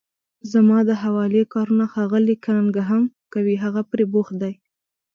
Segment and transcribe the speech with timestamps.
[0.51, 3.03] زما د حوالې کارونه ښاغلی کننګهم
[3.33, 4.53] کوي، هغه پرې بوخت دی.